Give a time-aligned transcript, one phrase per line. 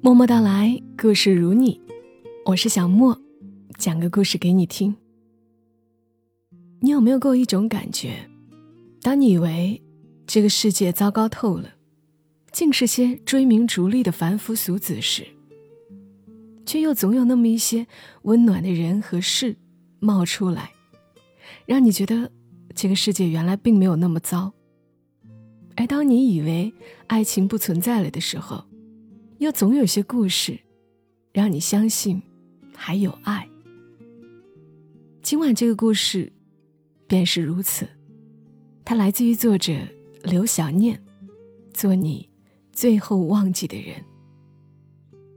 [0.00, 1.80] 默默到来，故事如你，
[2.44, 3.20] 我是小莫，
[3.78, 4.94] 讲个故事给你听。
[6.80, 8.30] 你有没有过一种感觉？
[9.02, 9.82] 当你以为
[10.24, 11.70] 这个世界糟糕透了，
[12.52, 15.26] 尽是些追名逐利的凡夫俗子时，
[16.64, 17.84] 却又总有那么一些
[18.22, 19.56] 温暖的人和事
[19.98, 20.70] 冒出来，
[21.66, 22.30] 让你觉得
[22.72, 24.52] 这个世界原来并没有那么糟。
[25.74, 26.72] 而当你以为
[27.08, 28.64] 爱情不存在了的时候，
[29.38, 30.58] 又总有些故事，
[31.32, 32.20] 让你相信
[32.74, 33.48] 还有爱。
[35.22, 36.32] 今晚这个故事
[37.06, 37.88] 便是如此，
[38.84, 39.78] 它来自于作者
[40.24, 41.00] 刘小念，
[41.72, 42.28] 做你
[42.72, 44.04] 最后忘记的人。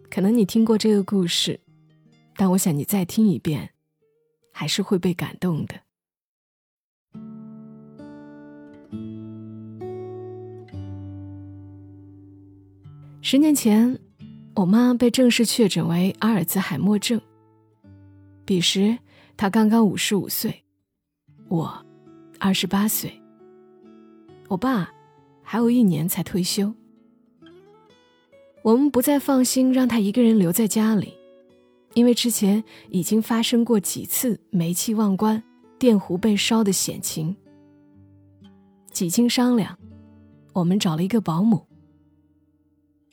[0.09, 1.59] 可能你听过这个故事，
[2.35, 3.69] 但我想你再听一遍，
[4.51, 5.75] 还是会被感动的。
[13.23, 13.99] 十年前，
[14.55, 17.21] 我妈被正式确诊为阿尔兹海默症。
[18.45, 18.97] 彼时，
[19.37, 20.63] 她刚刚五十五岁，
[21.47, 21.85] 我
[22.39, 23.13] 二十八岁。
[24.47, 24.91] 我爸
[25.43, 26.73] 还有一年才退休。
[28.63, 31.13] 我们不再放心让他一个人留在家里，
[31.93, 35.41] 因为之前已经发生过几次煤气忘关、
[35.77, 37.35] 电壶被烧的险情。
[38.91, 39.77] 几经商量，
[40.53, 41.67] 我们找了一个保姆。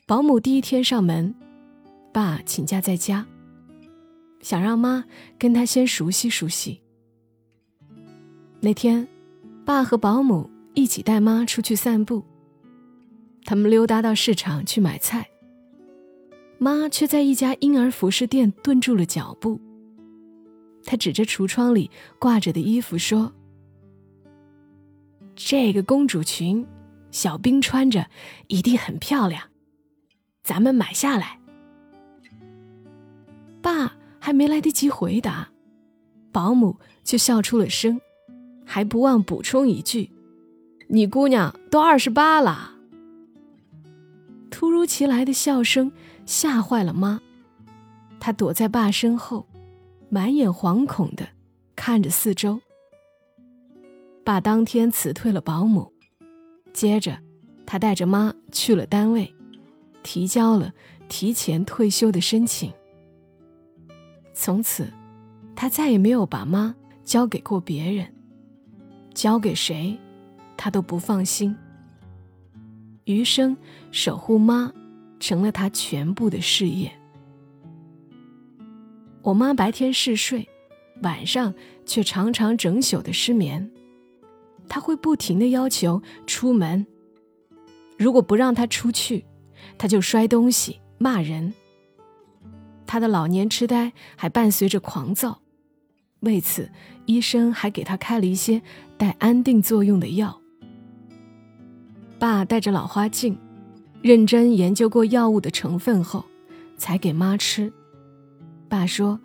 [0.09, 1.35] 保姆第一天上门，
[2.11, 3.27] 爸请假在家，
[4.41, 5.05] 想让妈
[5.37, 6.81] 跟他先熟悉熟悉。
[8.59, 9.07] 那天，
[9.63, 12.25] 爸和保姆一起带妈出去散步。
[13.45, 15.29] 他们溜达到市场去买菜，
[16.57, 19.61] 妈却在一家婴儿服饰店顿住了脚步。
[20.85, 23.31] 她指着橱窗里挂着的衣服说
[25.37, 26.65] ：“这个公主裙，
[27.11, 28.07] 小兵穿着
[28.47, 29.43] 一定很漂亮。”
[30.49, 31.39] 咱们买下来。
[33.61, 35.47] 爸还没来得及回答，
[36.31, 38.01] 保姆就笑出了声，
[38.65, 40.09] 还不忘补充一句
[40.89, 42.73] ：“你姑娘都二十八了。”
[44.49, 45.91] 突如其来的笑声
[46.25, 47.21] 吓坏了妈，
[48.19, 49.45] 她躲在爸身后，
[50.09, 51.27] 满眼惶恐的
[51.75, 52.59] 看着四周。
[54.23, 55.93] 爸当天辞退了保姆，
[56.73, 57.19] 接着
[57.67, 59.31] 他带着妈去了单位。
[60.03, 60.73] 提交了
[61.07, 62.71] 提前退休的申请。
[64.33, 64.87] 从此，
[65.55, 68.13] 他再也没有把妈交给过别人，
[69.13, 69.97] 交给谁，
[70.55, 71.55] 他都不放心。
[73.05, 73.57] 余生
[73.91, 74.71] 守护妈，
[75.19, 76.91] 成了他全部的事业。
[79.21, 80.47] 我妈白天嗜睡，
[81.01, 81.53] 晚上
[81.85, 83.69] 却常常整宿的失眠。
[84.69, 86.85] 她会不停的要求出门，
[87.97, 89.25] 如果不让她出去。
[89.79, 91.51] 他就摔东西、骂人。
[92.85, 95.39] 他的老年痴呆还伴随着狂躁，
[96.19, 96.69] 为此，
[97.05, 98.61] 医生还给他开了一些
[98.97, 100.39] 带安定作用的药。
[102.19, 103.37] 爸带着老花镜，
[104.01, 106.25] 认真研究过药物的成分后，
[106.77, 107.71] 才给妈吃。
[108.67, 109.19] 爸说：“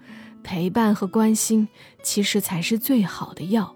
[0.45, 1.67] 陪伴和关心，
[2.03, 3.75] 其实才是最好的药。”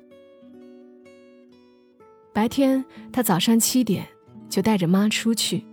[2.33, 4.07] 白天，他早上七点
[4.49, 5.65] 就带着妈出去。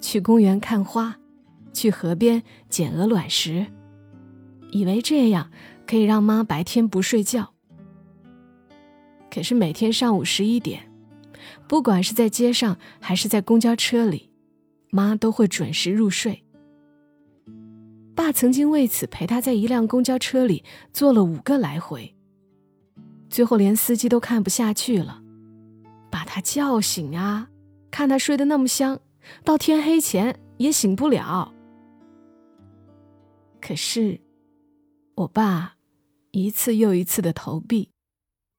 [0.00, 1.16] 去公园看花，
[1.72, 3.66] 去河边捡鹅卵石，
[4.70, 5.50] 以为这样
[5.86, 7.54] 可以让妈白天不睡觉。
[9.30, 10.90] 可是每天上午十一点，
[11.68, 14.30] 不管是在街上还是在公交车里，
[14.90, 16.44] 妈都会准时入睡。
[18.14, 22.16] 爸曾经为此陪他在一辆公交车里坐了五个来回，
[23.30, 25.22] 最后连司机都看不下去了，
[26.10, 27.48] 把他叫醒啊，
[27.90, 28.98] 看他睡得那么香。
[29.44, 31.52] 到天黑前也醒不了。
[33.60, 34.20] 可是，
[35.14, 35.74] 我爸
[36.30, 37.90] 一次又一次的投币，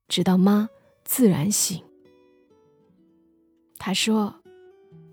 [0.08, 0.70] 直到妈
[1.04, 1.84] 自然醒。
[3.78, 4.42] 他说：“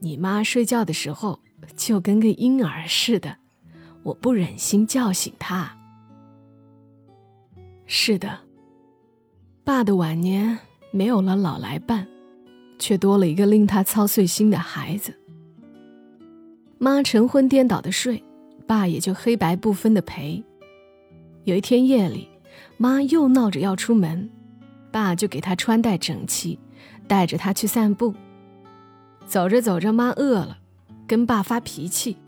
[0.01, 1.41] 你妈睡觉的时候
[1.77, 3.39] 就跟个婴儿似的，
[4.03, 5.79] 我不忍心叫醒她。”
[7.87, 8.41] 是的，
[9.63, 10.59] 爸的晚年
[10.91, 12.09] 没有了老来伴，
[12.79, 15.17] 却多了一个令他操碎心的孩子。
[16.79, 18.23] 妈晨昏颠倒的睡，
[18.67, 20.45] 爸也就黑白不分的陪。
[21.45, 22.29] 有一天夜里，
[22.77, 24.29] 妈又闹着要出门，
[24.91, 26.59] 爸就给她穿戴整齐，
[27.09, 28.15] 带着她去散步。
[29.27, 30.59] 走着走着，妈饿了，
[31.07, 32.19] 跟爸发脾气。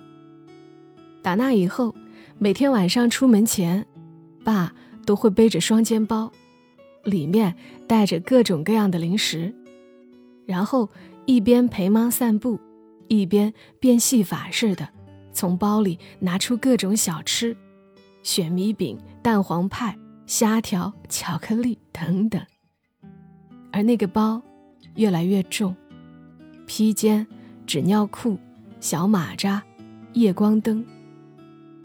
[1.21, 1.95] 打那以后，
[2.39, 3.85] 每天晚上出门前，
[4.45, 4.73] 爸
[5.05, 6.33] 都会背着双肩包，
[7.05, 7.55] 里面
[7.87, 9.55] 带着各种各样的零食，
[10.47, 10.89] 然后
[11.27, 12.59] 一边陪妈散步。
[13.09, 14.89] 一边变戏法似的
[15.33, 17.57] 从包里拿出各种小吃，
[18.23, 19.97] 雪米饼、蛋黄派、
[20.27, 22.41] 虾条、巧克力等等。
[23.71, 24.43] 而那个包
[24.95, 25.75] 越来越重，
[26.67, 27.27] 披肩、
[27.67, 28.39] 纸尿裤、
[28.81, 29.63] 小马扎、
[30.15, 30.85] 夜光灯，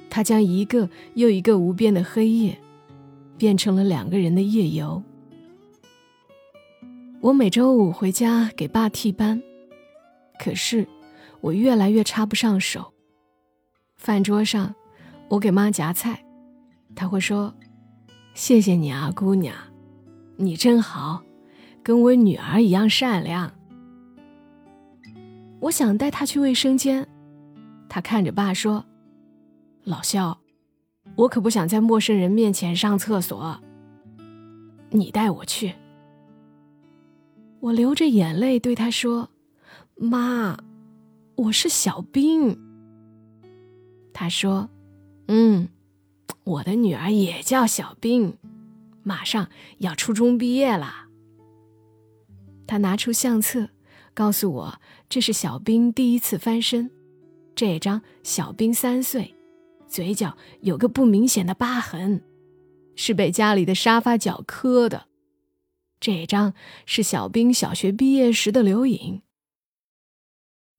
[0.09, 2.57] 他将一个又一个无边的黑夜，
[3.37, 5.03] 变成了两个人的夜游。
[7.21, 9.41] 我每周五回家给爸替班，
[10.39, 10.87] 可是
[11.44, 12.94] 我越来越插不上手。
[13.98, 14.74] 饭桌上，
[15.28, 16.24] 我给妈夹菜，
[16.95, 17.54] 她会说
[18.34, 19.54] ：“谢谢你啊，姑娘，
[20.38, 21.22] 你真好，
[21.84, 23.51] 跟我女儿一样善良。”
[25.60, 27.06] 我想带她去卫生间，
[27.90, 28.86] 她看着爸说
[29.84, 30.40] ：“老肖，
[31.18, 33.60] 我可不想在陌生人面前上厕所，
[34.92, 35.74] 你带我去。”
[37.60, 39.30] 我流着眼泪对他说
[39.95, 40.57] ：“妈，
[41.35, 42.57] 我是小兵。”
[44.13, 44.69] 他说
[45.27, 45.69] ：“嗯，
[46.44, 48.38] 我的女儿也叫小兵，
[49.01, 49.50] 马上
[49.80, 51.07] 要初中毕业了。”
[52.68, 53.69] 他拿出相册，
[54.13, 56.91] 告诉我这是小兵第一次翻身，
[57.56, 59.35] 这张小兵三岁，
[59.88, 62.24] 嘴角有个不明显的疤痕，
[62.95, 65.07] 是被家里的沙发角磕的。
[66.00, 66.53] 这张
[66.85, 69.21] 是小兵小学毕业时的留影。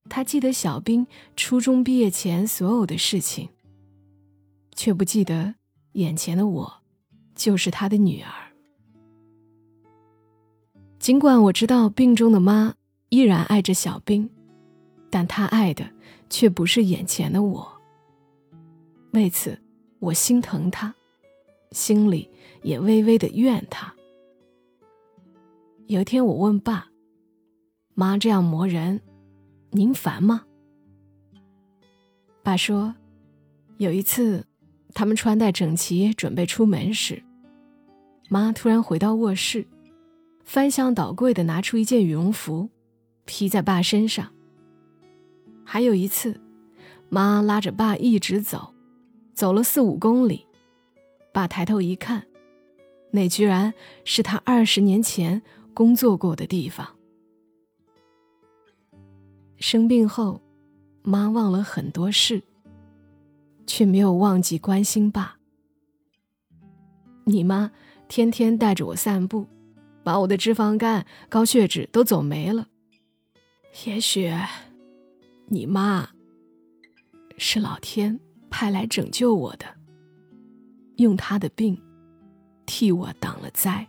[0.09, 1.05] 他记得小兵
[1.35, 3.49] 初中毕业前所有的事情，
[4.75, 5.55] 却不记得
[5.93, 6.73] 眼前的我
[7.33, 8.31] 就是他的女儿。
[10.99, 12.73] 尽管我知道病中的妈
[13.09, 14.29] 依然爱着小兵，
[15.09, 15.87] 但她爱的
[16.29, 17.71] 却不是眼前的我。
[19.11, 19.59] 为此，
[19.99, 20.93] 我心疼他，
[21.71, 22.29] 心里
[22.63, 23.93] 也微微的怨他。
[25.87, 26.87] 有一天，我问爸
[27.93, 28.99] ：“妈这样磨人，
[29.75, 30.45] 您烦吗？”
[32.41, 32.95] 爸说
[33.77, 34.45] ：“有一次，
[34.93, 37.21] 他们穿戴整齐，准备出门时，
[38.29, 39.67] 妈突然回到卧室，
[40.43, 42.69] 翻箱倒柜的拿出一件羽绒服，
[43.25, 44.31] 披在爸身上。
[45.63, 46.39] 还有一次，
[47.09, 48.73] 妈拉着爸一直走，
[49.33, 50.45] 走了四五公里，
[51.33, 52.25] 爸抬头一看，
[53.11, 53.73] 那居然
[54.03, 55.41] 是他二十年前。”
[55.75, 56.94] 工作过的地方。
[59.67, 60.39] 生病后，
[61.01, 62.43] 妈忘了很多事，
[63.65, 65.37] 却没有忘记关心爸。
[67.23, 67.71] 你妈
[68.07, 69.47] 天天带着我散步，
[70.03, 72.67] 把我的脂肪肝、高血脂都走没了。
[73.87, 74.31] 也许，
[75.47, 76.09] 你妈
[77.39, 78.19] 是老天
[78.51, 79.65] 派来拯救我的，
[80.97, 81.81] 用她的病
[82.67, 83.87] 替我挡了灾。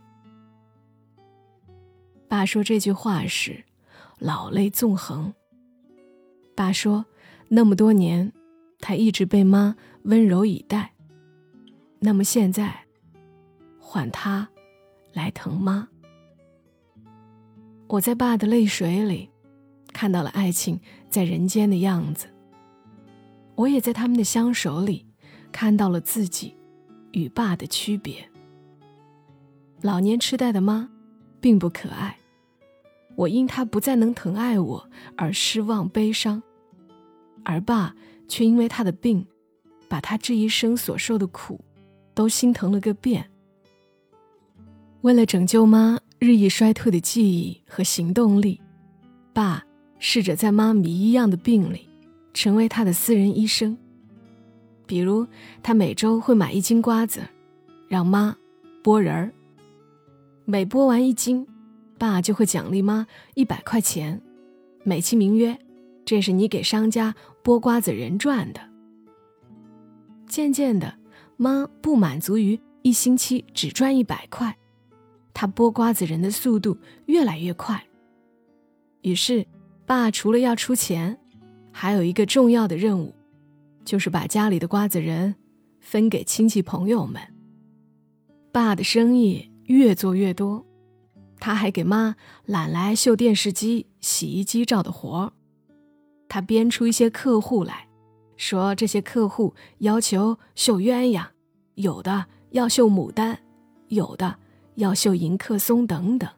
[2.27, 3.63] 爸说这句话时，
[4.19, 5.35] 老泪纵横。
[6.57, 7.05] 爸说，
[7.49, 8.33] 那么多年，
[8.81, 10.95] 他一直被妈温柔以待。
[12.01, 12.87] 那么现在，
[13.79, 14.49] 换他
[15.13, 15.87] 来疼妈。
[17.87, 19.31] 我在爸的泪水里，
[19.93, 22.27] 看到了爱情在人间的样子。
[23.55, 25.07] 我也在他们的相守里，
[25.53, 26.57] 看到了自己
[27.13, 28.29] 与爸的区别。
[29.83, 30.91] 老年痴呆的妈。
[31.39, 32.17] 并不可爱，
[33.17, 36.43] 我因他不再能疼爱我而失望悲伤，
[37.43, 37.95] 而爸
[38.29, 39.27] 却因为他的病，
[39.89, 41.59] 把他这一生所受的苦，
[42.15, 43.29] 都心疼了个遍。
[45.01, 48.61] 为了拯救妈日益衰退的记忆和行动力，
[49.33, 49.65] 爸
[49.99, 51.89] 试着在妈迷一样的病里，
[52.35, 53.77] 成为他的私人医生。
[54.87, 55.27] 比如，
[55.63, 57.21] 他每周会买一斤瓜子，
[57.89, 58.37] 让妈
[58.85, 59.33] 剥仁儿。
[60.45, 61.47] 每剥完一斤，
[61.99, 64.21] 爸就会奖励妈一百块钱，
[64.85, 65.59] 美其名曰
[66.05, 68.61] ：“这是你给商家剥瓜子人赚的。”
[70.29, 70.99] 渐渐的，
[71.37, 74.57] 妈不满足于一星期只赚一百块，
[75.33, 76.77] 她剥瓜子人的速度
[77.07, 77.83] 越来越快。
[79.03, 79.47] 于是，
[79.85, 81.19] 爸除了要出钱，
[81.73, 83.15] 还有一个重要的任务，
[83.85, 85.35] 就是把家里的瓜子仁
[85.81, 87.21] 分给亲戚朋友们。
[88.53, 89.51] 爸的生意。
[89.67, 90.65] 越做越多，
[91.39, 95.33] 他还给妈揽来绣电视机、洗衣机照的活儿。
[96.29, 97.89] 他编出一些客户来，
[98.37, 101.27] 说这些客户要求绣鸳鸯，
[101.75, 103.39] 有的要绣牡丹，
[103.89, 104.39] 有的
[104.75, 106.29] 要绣迎客松等等。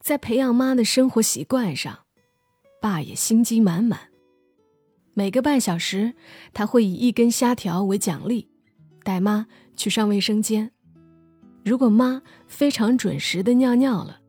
[0.00, 2.00] 在培养妈的生活习惯上，
[2.80, 4.08] 爸也心机满满。
[5.12, 6.14] 每个半小时，
[6.54, 8.48] 他会以一根虾条为奖励，
[9.02, 10.72] 带妈去上卫生间。
[11.64, 14.20] 如果妈非常准时的尿尿了，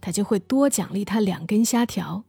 [0.00, 2.24] 他就会多奖励她两根虾条。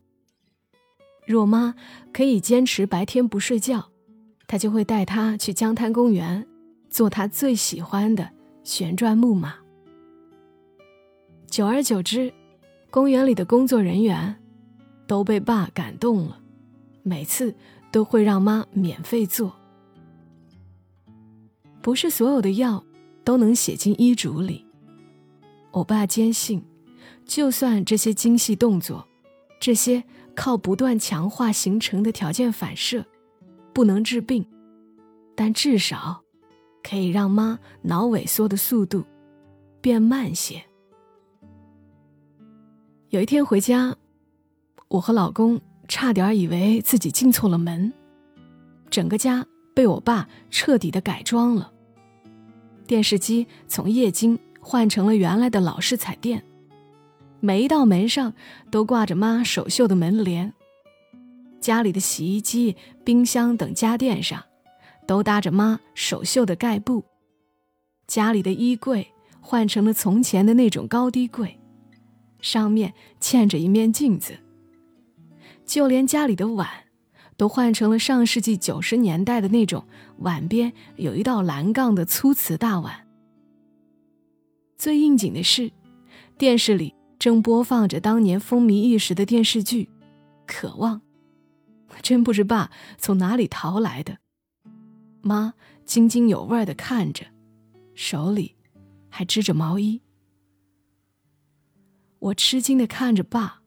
[1.25, 1.75] 若妈
[2.13, 3.89] 可以坚持白天不睡觉，
[4.47, 6.47] 他就会带她去江滩公园，
[6.89, 8.31] 做他最喜欢的
[8.63, 9.55] 旋转木马。
[11.47, 12.33] 久而久之，
[12.89, 14.35] 公园里的工作人员
[15.05, 16.39] 都被爸感动了，
[17.03, 17.53] 每次
[17.91, 19.53] 都会让妈免费做。
[21.81, 22.83] 不是所有的药
[23.27, 24.65] 都能写进医嘱里。
[25.71, 26.63] 我爸坚信，
[27.25, 29.05] 就算这些精细动作，
[29.59, 30.01] 这些
[30.33, 33.05] 靠不断强化形成的条件反射，
[33.73, 34.47] 不能治病，
[35.35, 36.23] 但至少
[36.81, 39.03] 可以让妈脑萎缩的速度
[39.81, 40.63] 变慢些。
[43.09, 43.97] 有一天回家，
[44.87, 47.91] 我和老公差点以为自己进错了门，
[48.89, 51.73] 整个家被我爸彻底的改装了。
[52.87, 56.43] 电视机从液晶换成了原来的老式彩电，
[57.41, 58.33] 每一道门上
[58.71, 60.53] 都挂着妈手绣的门帘。
[61.59, 64.41] 家里的洗衣机、冰箱等家电上
[65.05, 67.03] 都搭着妈手绣的盖布。
[68.07, 69.05] 家里的衣柜
[69.41, 71.59] 换成了从前的那种高低柜。
[72.39, 74.37] 上面嵌着一面镜子，
[75.65, 76.69] 就连家里的碗，
[77.37, 83.07] 都换成了上世纪九十年代的那种碗边有一道蓝杠的粗瓷大碗。
[84.77, 85.71] 最应景的是，
[86.37, 89.85] 电视里正播放着当年风靡一时的电视剧
[90.45, 91.01] 《渴望》，
[92.01, 94.17] 真不知爸从哪里淘来的。
[95.21, 95.53] 妈
[95.85, 97.25] 津津有味的看着，
[97.95, 98.55] 手里
[99.09, 100.01] 还织着毛衣。
[102.19, 103.61] 我吃惊的看着爸，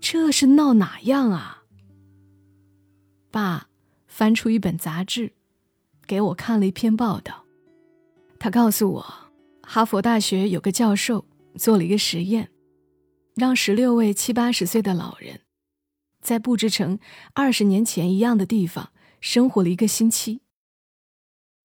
[0.00, 1.57] 这是闹哪样啊？
[3.30, 3.68] 爸
[4.06, 5.32] 翻出一本杂志，
[6.06, 7.44] 给我看了一篇报道。
[8.38, 9.14] 他告诉我，
[9.62, 11.24] 哈佛大学有个教授
[11.56, 12.50] 做了一个实验，
[13.34, 15.40] 让十六位七八十岁的老人，
[16.20, 16.98] 在布置成
[17.34, 20.40] 二十年前一样的地方生活了一个星期。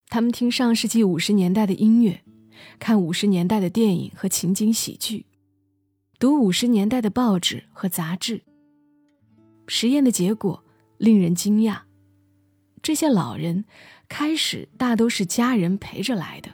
[0.08, 2.24] 他们听上世纪五十年代的音乐，
[2.78, 5.26] 看五十年代的电影和情景喜剧。
[6.20, 8.44] 读五十年代的报纸和杂志。
[9.68, 10.63] 实验的结果
[11.04, 11.80] 令人惊讶：
[12.82, 13.66] 这些老人
[14.08, 16.50] 开始大都是家人陪着来的，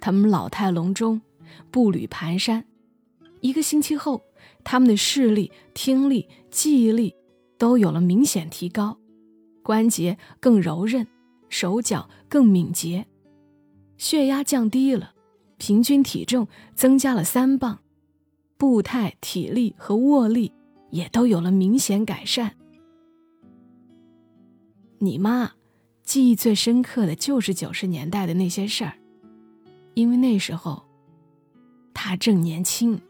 [0.00, 1.22] 他们老态龙钟，
[1.70, 2.64] 步履蹒跚。
[3.40, 4.22] 一个星期后，
[4.62, 7.14] 他们的视力、听力、记忆力
[7.56, 8.98] 都有了明显提高，
[9.62, 11.06] 关节更柔韧，
[11.48, 13.06] 手脚更敏捷，
[13.96, 15.14] 血压降低了，
[15.56, 17.78] 平均体重增加了三磅。
[18.58, 20.52] 步态、体力和握力
[20.90, 22.54] 也都有了明显改善。
[24.98, 25.52] 你妈
[26.02, 28.94] 记忆最深刻的就是九十年代的那些事儿，
[29.94, 30.82] 因为那时候
[31.94, 33.00] 她正年轻。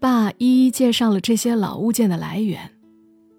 [0.00, 2.76] 爸一一介绍了这些老物件的来源，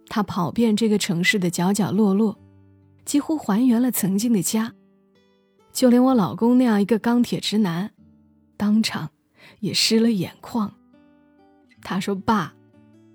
[0.08, 2.40] 他跑遍这个城市的角角落落，
[3.04, 4.74] 几乎还原了曾经的家。
[5.74, 7.92] 就连我老公那样一个钢铁直男。
[8.56, 9.10] 当场
[9.60, 10.74] 也湿了眼眶。
[11.82, 12.54] 他说：“爸，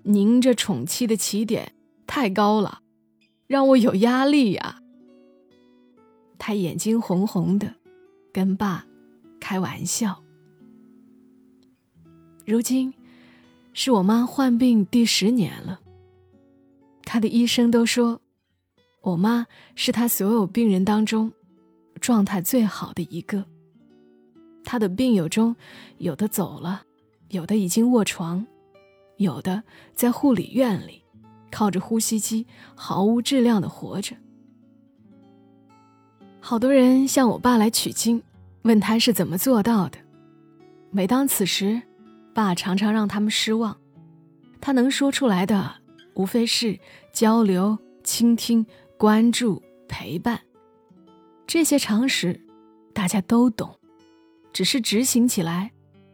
[0.03, 1.73] 您这宠妻的起点
[2.09, 2.81] 太高了，
[3.45, 4.81] 让我有压力呀。”
[6.39, 7.75] 他眼睛红红的，
[8.33, 8.83] 跟爸
[9.39, 10.23] 开玩笑。
[12.47, 12.91] 如今
[13.73, 15.81] 是我妈患病第十年了，
[17.03, 18.19] 他的医生都说，
[19.01, 21.31] 我妈是他所有病人当中
[22.01, 23.45] 状态最好的一个。
[24.63, 25.55] 他的病友中，
[25.99, 26.81] 有的走了，
[27.29, 28.47] 有的已经卧床，
[29.17, 29.61] 有的
[29.93, 31.03] 在护理院里，
[31.51, 34.15] 靠着呼吸机毫无质量的活着。
[36.39, 38.23] 好多人向我爸来取经，
[38.61, 39.97] 问他是怎么做到的。
[40.91, 41.81] 每当此时，
[42.33, 43.77] 爸常常让他们失望。
[44.61, 45.75] 他能说出来的，
[46.15, 46.79] 无非是
[47.13, 48.65] 交流、倾听、
[48.97, 50.39] 关注、陪伴，
[51.45, 52.41] 这些常识，
[52.93, 53.75] 大家都懂。
[54.51, 55.71] 只是执行起来，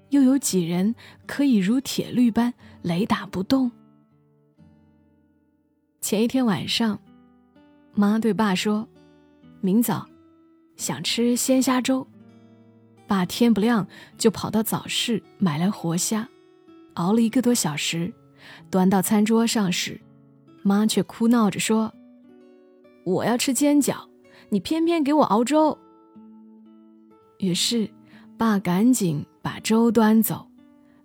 [0.10, 0.94] 又有几人
[1.26, 3.72] 可以如铁律般雷打不动？
[6.06, 7.00] 前一天晚上，
[7.96, 8.88] 妈对爸说
[9.60, 10.06] ：“明早
[10.78, 12.06] 想吃鲜虾粥。”
[13.10, 16.30] 爸天不亮就跑到早市买来活虾，
[16.94, 18.14] 熬了一个多小时，
[18.70, 20.00] 端到餐桌上时，
[20.62, 21.92] 妈却哭闹着说
[23.04, 24.08] ：“我要吃煎饺，
[24.50, 25.76] 你偏偏给我熬粥。”
[27.42, 27.90] 于是。
[28.38, 30.46] 爸赶紧把粥端走，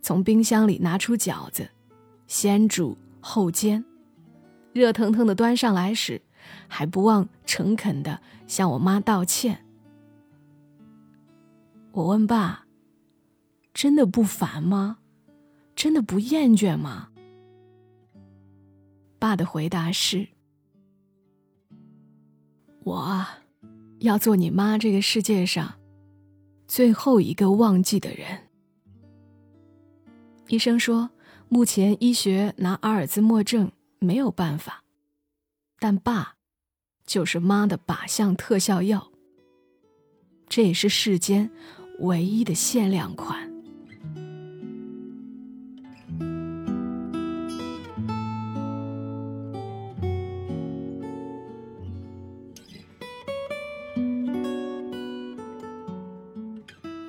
[0.02, 1.70] 从冰箱里拿出饺子，
[2.26, 3.82] 先煮后煎，
[4.72, 6.22] 热腾腾的端上来时，
[6.68, 9.64] 还不忘诚恳的向我妈道歉。
[11.92, 12.66] 我问爸
[13.74, 14.98] ：“真的不烦吗？
[15.74, 17.08] 真的不厌倦吗？”
[19.18, 20.28] 爸的回答是
[22.84, 23.26] ：“我
[23.98, 25.74] 要做你妈这个世界上
[26.66, 28.48] 最后一个忘记的人。”
[30.48, 31.10] 医生说，
[31.48, 33.70] 目前医学拿阿尔兹默症
[34.02, 34.82] 没有办法，
[35.78, 36.36] 但爸
[37.04, 39.12] 就是妈的靶向特效药，
[40.48, 41.50] 这也是世间
[41.98, 43.48] 唯一的限量款。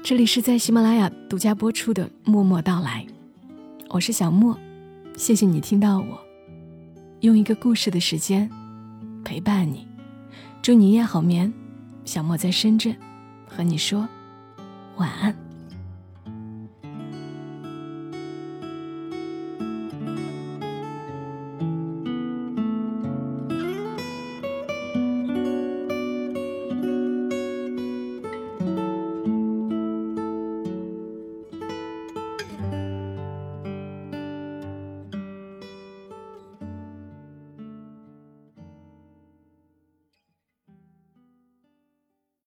[0.03, 3.07] 这里是在喜马拉雅独家播出的《默默到来》，
[3.87, 4.59] 我是小莫，
[5.15, 6.21] 谢谢你听到我，
[7.21, 8.49] 用一个故事的时间
[9.23, 9.87] 陪伴你，
[10.61, 11.53] 祝你夜好眠。
[12.03, 12.95] 小莫在深圳，
[13.47, 14.09] 和你说
[14.95, 15.50] 晚安。